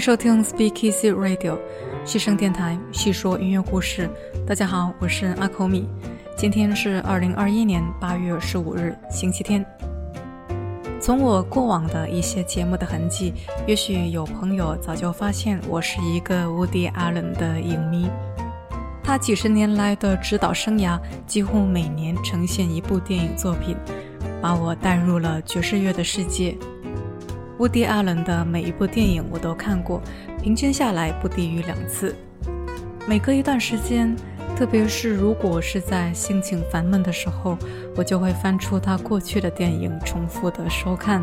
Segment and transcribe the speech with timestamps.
[0.00, 1.58] 收听 Speak Easy Radio，
[2.06, 4.08] 细声电台，细说音乐故事。
[4.46, 5.86] 大家好，我是阿口米。
[6.38, 9.62] 今天是二零二一年八月十五日，星期天。
[10.98, 13.34] 从我过往的一些节目的痕迹，
[13.66, 18.08] 也许有朋友早就发现我是一个 Woody Allen 的影迷。
[19.04, 23.76] 他几十年来的指导生涯，几乎每年呈现一部电影作品，
[24.40, 26.56] 把我带入了爵士乐的世界。
[27.60, 30.00] 乌迪·阿伦的每一部电影我都看过，
[30.42, 32.16] 平均下来不低于两次。
[33.06, 34.16] 每隔一段时间，
[34.56, 37.58] 特别是如果是在心情烦闷的时候，
[37.94, 41.22] 我就会翻出他过去的电影，重复的收看。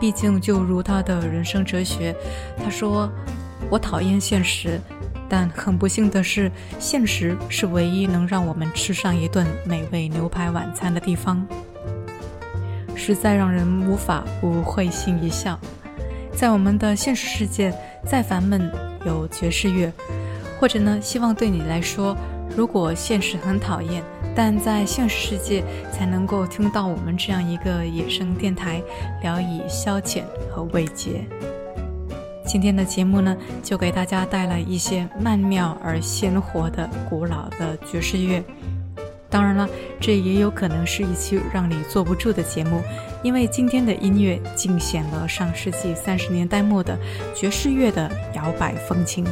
[0.00, 2.16] 毕竟，就如他的人生哲学，
[2.56, 3.12] 他说
[3.68, 4.80] ：“我讨厌现实，
[5.28, 11.46] 但很不幸的是，现实是唯一能让我们吃上一顿美味牛排晚餐的地方。”
[12.94, 15.58] 实在让人无法不会心一笑。
[16.32, 17.72] 在我们的现实世界，
[18.04, 18.70] 再烦闷
[19.06, 19.92] 有爵士乐，
[20.58, 22.16] 或者呢，希望对你来说，
[22.56, 24.02] 如果现实很讨厌，
[24.34, 25.62] 但在现实世界
[25.92, 28.82] 才能够听到我们这样一个野生电台，
[29.22, 31.24] 聊以消遣和慰藉。
[32.44, 38.42] 今天的节目呢，就给大家带来一些曼妙而鲜活的古老的爵士乐。
[39.34, 39.68] 当然了，
[40.00, 42.80] 这也有可能是一期让你坐不住的节目，
[43.20, 46.96] 因为今天的音乐尽显了上世纪三十年代末的
[47.34, 49.26] 爵士乐的摇摆风情。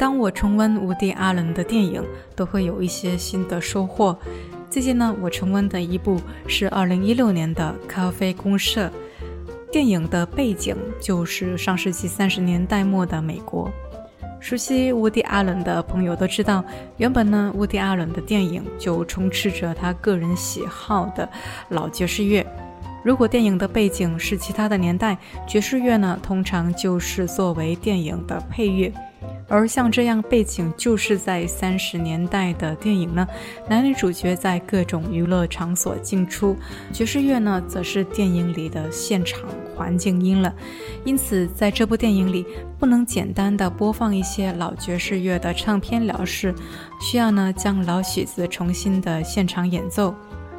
[0.00, 2.02] 当我重温伍迪·阿伦的电影，
[2.34, 4.18] 都会有一些新的收获。
[4.70, 8.86] 最近呢，我重温的一部是2016年的《咖啡公社》。
[9.70, 13.70] 电影的背景就是上世纪三十年代末的美国。
[14.40, 16.64] 熟悉伍迪·阿伦的朋友都知道，
[16.96, 21.28] 原本呢，伍迪·阿伦的电影就充斥着他个人喜好的
[21.68, 22.42] 老爵士乐。
[23.04, 28.90] 如果电影的背景是其他的年代，爵士乐呢，通常就是作为电影的配乐。
[29.50, 33.26] 而像这样背景就是在三十年代的电影呢，
[33.68, 36.56] 男女主角在各种娱乐场所进出，
[36.92, 39.40] 爵士乐呢则是电影里的现场
[39.76, 40.54] 环境音了。
[41.04, 42.46] 因此，在这部电影里
[42.78, 46.54] 不能简单的播放一些老爵士乐的唱片了事，
[47.00, 50.14] 需要呢将老曲子重新的现场演奏。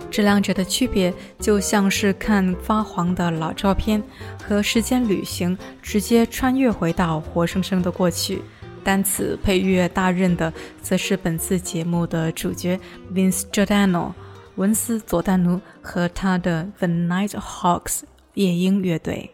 [0.10, 4.04] 这两者的区别就像是看发黄的老照片
[4.46, 8.42] 和时间旅行，直接穿越回到活生生的过去。
[8.84, 10.52] 单此配乐大任的，
[10.82, 12.80] 则是本次节目的主角
[13.14, 14.14] Vince Giordano
[14.56, 18.02] 文斯·佐丹奴和他的 The Night Hawks
[18.34, 19.32] 夜莺乐队。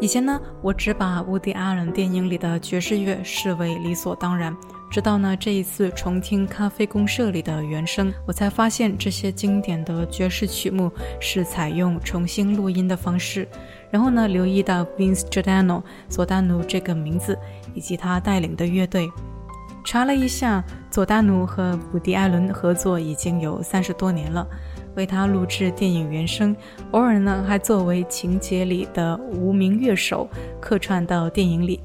[0.00, 4.56] 以前呢，我只把伍迪·艾伦电影里的爵士乐视为理所当然。
[4.90, 10.90] 直到呢这一次重听《咖啡公社》里的原声，我才发现这些经典的爵士曲目
[11.20, 13.46] 是采用重新录音的方式。
[13.90, 17.36] 然后呢，留意到 Vince Giordano 佐丹奴这个名字
[17.74, 19.10] 以及他带领的乐队。
[19.84, 24.46] 查了一下，佐丹奴和伍迪·艾伦合作已经有三十多年了。
[24.98, 26.54] 为他录制电影原声，
[26.90, 30.28] 偶尔呢还作为情节里的无名乐手
[30.60, 31.78] 客串到电影里。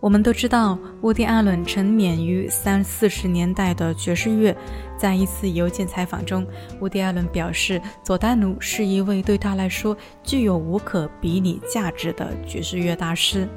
[0.00, 4.54] 我们都知道，伍迪·艾伦沉湎于三四十年代的爵士乐。
[4.98, 6.44] 在一次邮件采访中，
[6.80, 13.48] 伍迪·艾伦表示，佐丹奴是一位对他来说具有无可比拟价值的爵士乐大师。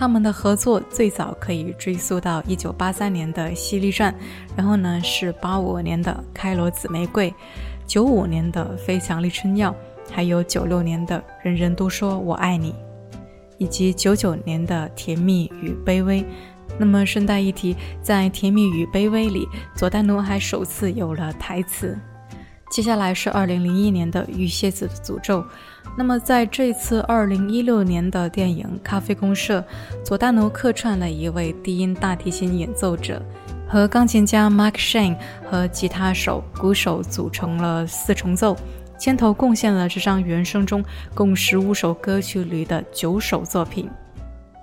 [0.00, 4.10] 他们的合作最早可以追溯到一九八三年的《犀利传》，
[4.56, 7.30] 然后呢是八五年的《开罗紫玫瑰》，
[7.86, 9.70] 九五年的《非常立春药》，
[10.10, 12.72] 还有九六年的《人人都说我爱你》，
[13.58, 16.22] 以及九九年的《甜蜜与卑微》。
[16.78, 21.94] 那么顺带一提，在《甜蜜与卑微》里，佐丹奴还首次有了台词。
[22.70, 25.40] 接下来是2001年的《玉蝎子的诅咒》。
[25.98, 29.60] 那么在这次2016年的电影《咖啡公社》，
[30.04, 33.20] 佐丹奴客串了一位低音大提琴演奏者，
[33.68, 35.16] 和钢琴家 Mark Shane
[35.50, 38.56] 和吉他手、鼓手组成了四重奏，
[38.96, 43.90] 牵头贡献了这张原声中共十五首歌曲里的九首作品。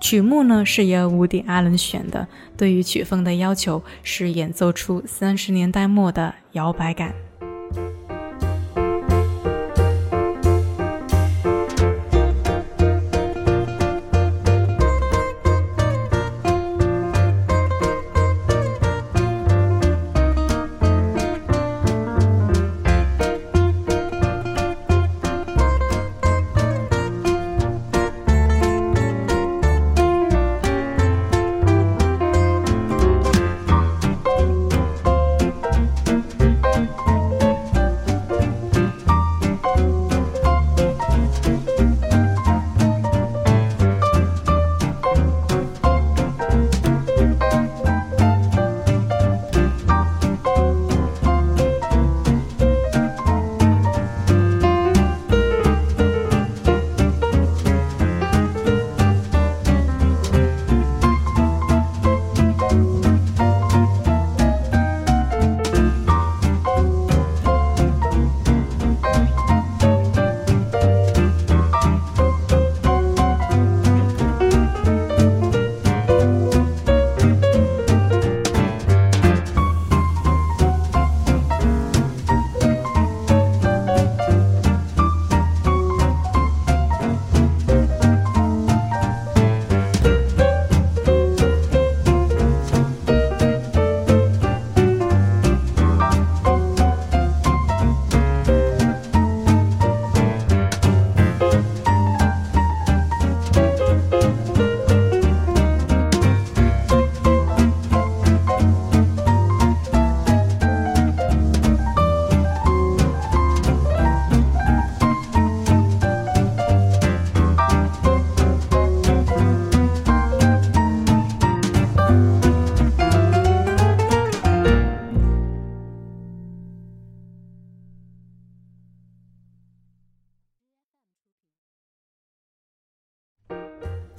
[0.00, 7.12] 曲目呢是由伍迪·艾伦选的，对于曲风的要求是演奏出三十年代末的摇摆感。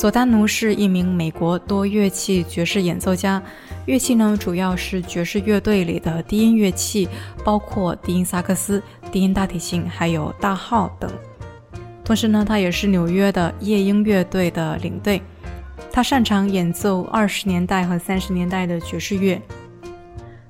[0.09, 3.39] 佐丹奴是一名美国多乐器爵士演奏家，
[3.85, 7.07] 乐器呢主要是爵士乐队里的低音乐器，
[7.45, 11.11] 包括低音萨克斯、低音大提琴，还有大号等。
[12.03, 15.21] 同时呢，他也是纽约的夜莺乐队的领队。
[15.91, 19.39] 他擅长演奏二十年代和三十年代的爵士乐。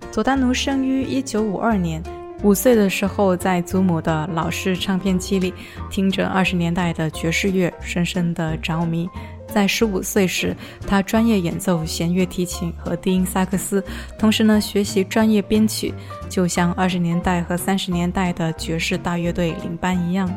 [0.09, 2.01] 佐丹奴生于一九五二年，
[2.43, 5.53] 五岁的时候在祖母的老式唱片机里
[5.89, 9.09] 听着二十年代的爵士乐，深深的着迷。
[9.53, 10.55] 在十五岁时，
[10.87, 13.83] 他专业演奏弦乐提琴和低音萨克斯，
[14.17, 15.93] 同时呢学习专业编曲，
[16.29, 20.29] 就像二十年代和三十年代的爵士大乐队领班一样。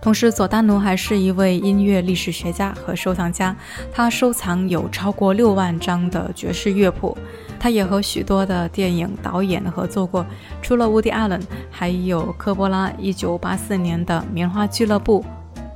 [0.00, 3.54] 同时，佐丹奴还是一位音乐历史学家和收藏家，
[3.92, 7.18] 他收藏有超过六万张的爵士乐谱。
[7.58, 10.24] 他也和许多的电影导演合作过，
[10.62, 15.24] 除了乌迪·艾伦，还有科波拉一九八四年的《棉花俱乐部》，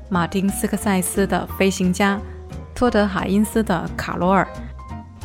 [0.09, 2.17] 马丁·斯科塞斯的《飞行家》。
[2.83, 4.45] 托德·海因斯的《卡罗尔》，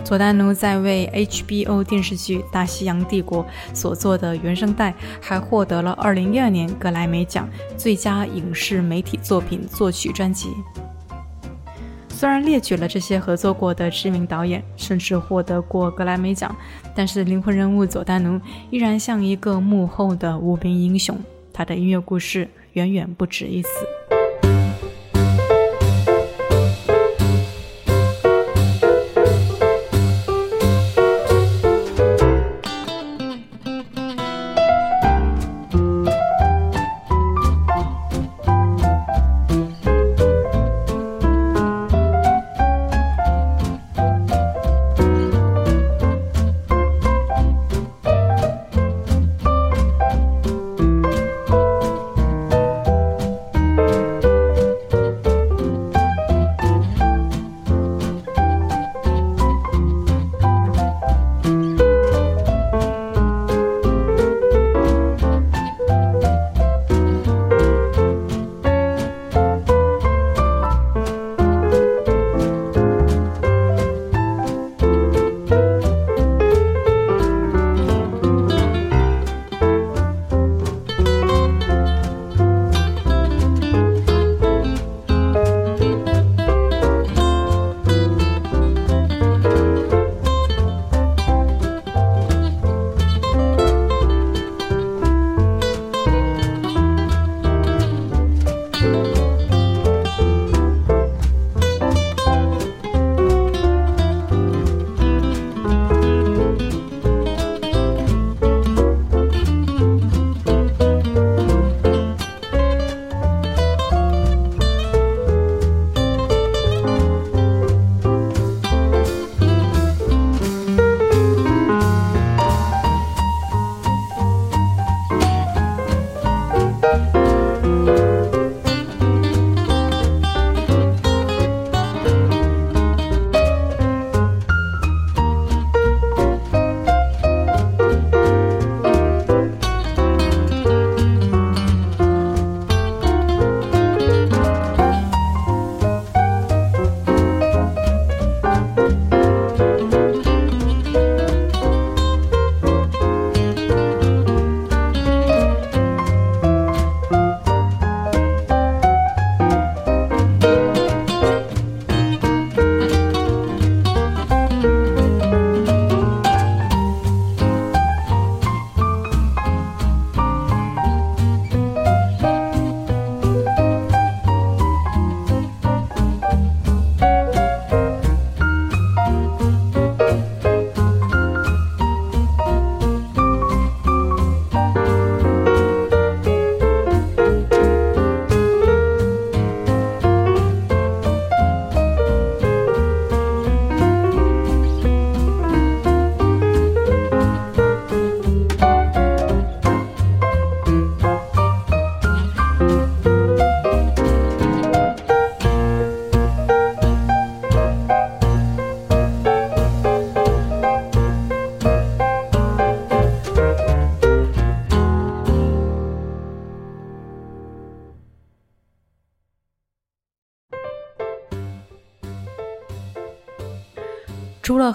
[0.06, 10.50] 佐丹奴在为 HBO 电视剧《大西洋帝国》所做的原声带，还获得了2012年格莱美奖最佳影视媒体作品作曲专辑。
[12.10, 16.56] 虽然列举了这些合作过的知名导演，甚至获得过格莱美奖，
[16.94, 21.18] 但是灵魂人物佐丹奴依然像一个幕后的无名英雄，
[21.52, 23.70] 他的音乐故事远远不止于此。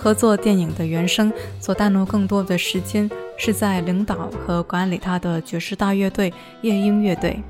[0.02, 7.40] 合作电影的原声，佐丹奴更多的时间是在领导和管理他的爵士大乐队夜莺乐队。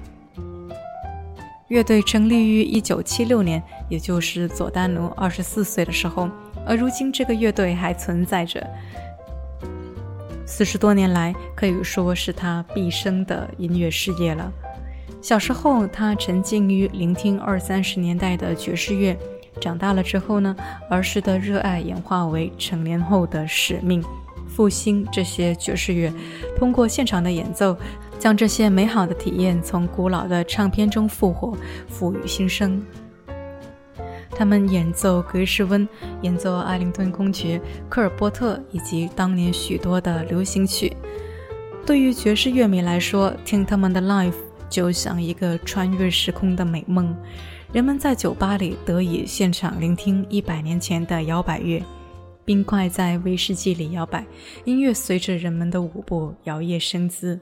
[1.68, 6.28] 乐队成立于1976年，也就是佐丹奴24岁的时候，
[6.66, 8.62] 而如今这个乐队还存在着。
[10.44, 14.52] 四十多年来，可以说是他毕生的音乐事业了。
[15.22, 19.16] 小时候，他沉浸于聆听二三十年代的爵士乐；
[19.62, 20.56] 长大了之后呢，
[20.90, 24.02] 儿时的热爱演化为成年后的使命，
[24.48, 26.12] 复兴这些爵士乐，
[26.58, 27.76] 通过现场的演奏。
[28.18, 31.56] 将这些美好的体验从古老的唱片中复活，
[31.88, 32.80] 赋予新生。
[34.30, 35.88] 他们演奏格什温，
[36.20, 40.96] 演奏艾灵顿公爵、科尔波特以及当年许多的流行曲。
[41.84, 44.32] 对于爵士乐迷来说，听他们的 live
[44.70, 47.12] 就像一个穿越时空的美梦。
[47.72, 51.82] 人们在酒吧里得以现场聆听一百年前的摇摆乐，
[52.44, 54.26] 冰块在威士忌里摇摆，
[54.66, 57.40] 音乐随着人们的舞步摇曳生姿。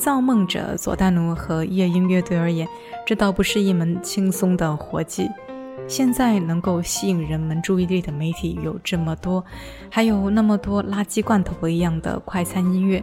[0.00, 2.66] 造梦者佐丹奴和夜莺乐队而言，
[3.06, 5.28] 这倒不是一门轻松的活计。
[5.86, 9.44] 现在能够吸引人们注意力的媒体有这么多，
[9.90, 13.02] 还有那么多垃圾罐头一样的快餐音乐。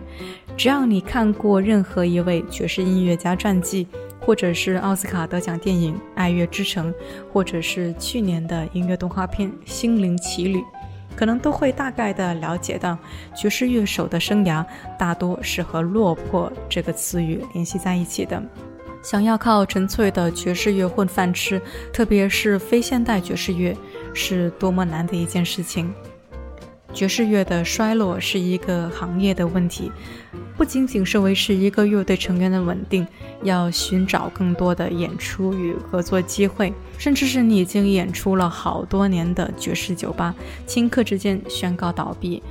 [0.57, 3.85] 只要你看过任何一位爵士音乐家传记，
[4.19, 6.91] 或者是奥斯卡得奖电影《爱乐之城》，
[7.31, 10.57] 或者是去年的音乐动画片《心灵奇旅》。
[11.17, 12.97] 可能都会大概的了解到，
[13.35, 14.63] 爵士乐手的生涯
[14.97, 18.41] 大多是和“落魄”这个词语联系在一起的。
[19.03, 23.75] 想要靠纯粹的爵士乐混饭吃，特别是非现代爵士乐，
[24.13, 25.93] 是多么难的一件事情。
[26.93, 29.91] 爵士乐的衰落是一个行业的问题，
[30.55, 33.05] 不仅仅是维持一个乐队成员的稳定，
[33.43, 40.33] 要寻找更多的演出与合作机会，甚至是你已经演出了好多年的爵士酒吧，
[40.65, 42.41] 顷刻之间宣告倒闭，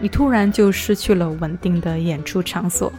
[0.00, 2.92] 你突然就失去了稳定的演出场所。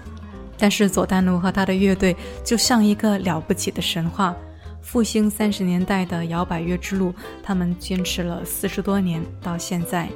[0.57, 4.35] 但是佐丹奴和他的乐队就像一个了不起的神话，
[4.81, 7.13] 复兴三十年代的摇摆乐之路，
[7.43, 10.09] 他们坚持了四十多年，到现在。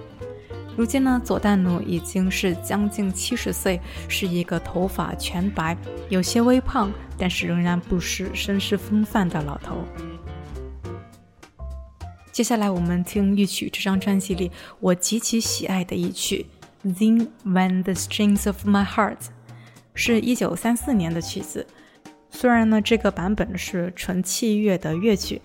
[0.75, 5.77] 如今呢，佐丹奴已经是将近七十岁，是一个头发全白、
[6.09, 9.83] 有些微胖，但是仍然不失绅士风范的老头。
[12.31, 16.47] 接下来我们听一曲这张专辑里我极其喜爱的一曲
[16.91, 19.17] 《Then When the Strings of My Heart》，
[19.93, 21.67] 是一九三四年的曲子。
[22.31, 25.39] 虽然呢这个版本是纯器乐的乐曲，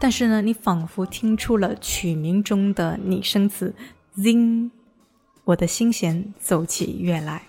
[0.00, 3.74] 但是呢你仿佛听出了曲名中的拟声词。
[4.16, 4.70] Zing，
[5.44, 7.42] 我的心弦奏起乐来。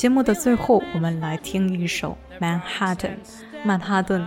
[0.00, 2.96] 节目的最后，我们来听一首《Manhattan》
[3.62, 4.26] 曼哈顿。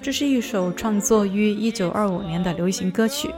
[0.00, 3.28] 这是一首创作于1925年的流行歌曲，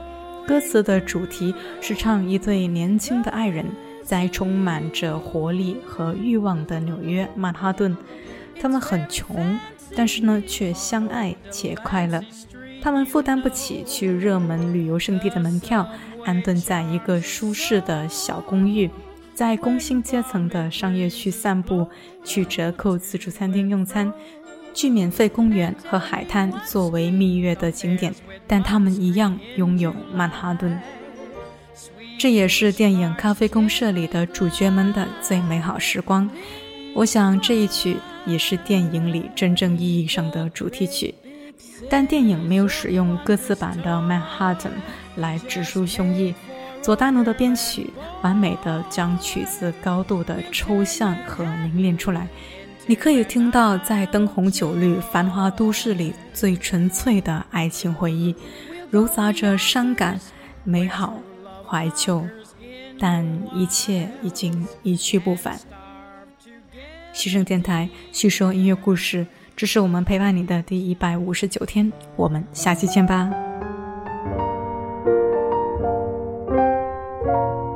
[0.47, 3.65] 歌词的主题是唱一对年轻的爱人
[4.01, 7.93] 在充满着活力和欲望的纽约曼哈顿，
[8.61, 9.59] 他们很穷，
[9.97, 12.23] 但是呢却相爱且快乐。
[12.81, 15.85] 他们负担不起去热门旅游胜地的门票，
[16.23, 18.89] 安顿在一个舒适的小公寓。
[19.39, 21.87] 在工薪阶层的商业区散步，
[22.25, 24.11] 去折扣自助餐厅用餐，
[24.73, 28.13] 去免费公园和海滩作为蜜月的景点，
[28.45, 30.77] 但他们一样拥有曼哈顿。
[32.17, 36.29] 这也是电影《咖啡公社》里的主角们的最美好时光。
[36.93, 41.15] 我想这一曲也是电影里真正意义上的主题曲，
[41.89, 44.69] 但电影没有使用歌词版的《曼哈顿》
[45.21, 46.33] 来直抒胸臆。
[46.81, 52.27] 佐丹奴的编曲完美的将曲子高度的抽象和凝练出来，
[52.87, 58.33] 你可以听到在灯红酒绿繁华都市里最纯粹的爱情回忆，
[58.89, 60.19] 揉杂着伤感、
[60.63, 61.19] 美好、
[61.67, 62.25] 怀旧，
[62.97, 65.59] 但一切已经一去不返。
[67.11, 73.48] 西声电台叙说音乐故事，这是我们陪伴你的第一百五十九天，我们下期见吧。
[77.29, 77.68] Thank you.